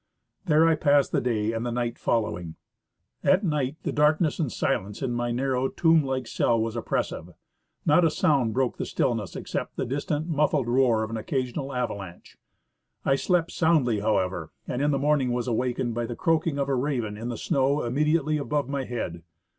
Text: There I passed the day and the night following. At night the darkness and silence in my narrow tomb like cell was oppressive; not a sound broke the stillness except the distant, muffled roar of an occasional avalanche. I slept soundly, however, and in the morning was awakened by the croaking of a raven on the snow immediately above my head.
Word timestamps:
There 0.47 0.67
I 0.67 0.73
passed 0.73 1.11
the 1.11 1.21
day 1.21 1.53
and 1.53 1.63
the 1.63 1.71
night 1.71 1.99
following. 1.99 2.55
At 3.23 3.43
night 3.43 3.75
the 3.83 3.91
darkness 3.91 4.39
and 4.39 4.51
silence 4.51 5.03
in 5.03 5.11
my 5.13 5.29
narrow 5.29 5.67
tomb 5.69 6.01
like 6.03 6.25
cell 6.25 6.59
was 6.59 6.75
oppressive; 6.75 7.29
not 7.85 8.03
a 8.03 8.09
sound 8.09 8.51
broke 8.51 8.77
the 8.77 8.85
stillness 8.87 9.35
except 9.35 9.75
the 9.75 9.85
distant, 9.85 10.27
muffled 10.27 10.67
roar 10.67 11.03
of 11.03 11.11
an 11.11 11.17
occasional 11.17 11.71
avalanche. 11.71 12.35
I 13.05 13.13
slept 13.13 13.51
soundly, 13.51 13.99
however, 13.99 14.51
and 14.67 14.81
in 14.81 14.89
the 14.89 14.97
morning 14.97 15.33
was 15.33 15.47
awakened 15.47 15.93
by 15.93 16.07
the 16.07 16.15
croaking 16.15 16.57
of 16.57 16.67
a 16.67 16.73
raven 16.73 17.15
on 17.19 17.29
the 17.29 17.37
snow 17.37 17.83
immediately 17.83 18.39
above 18.39 18.67
my 18.67 18.85
head. 18.85 19.21